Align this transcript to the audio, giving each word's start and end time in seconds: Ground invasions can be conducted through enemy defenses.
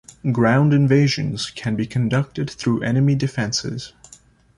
Ground 0.31 0.73
invasions 0.73 1.51
can 1.51 1.75
be 1.75 1.85
conducted 1.85 2.49
through 2.49 2.81
enemy 2.81 3.13
defenses. 3.13 3.93